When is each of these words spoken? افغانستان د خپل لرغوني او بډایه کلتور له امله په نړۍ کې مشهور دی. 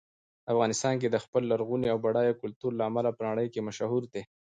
افغانستان 0.53 0.93
د 1.13 1.17
خپل 1.23 1.41
لرغوني 1.51 1.87
او 1.93 1.97
بډایه 2.05 2.33
کلتور 2.41 2.71
له 2.75 2.83
امله 2.89 3.09
په 3.17 3.21
نړۍ 3.29 3.47
کې 3.53 3.65
مشهور 3.67 4.03
دی. 4.13 4.23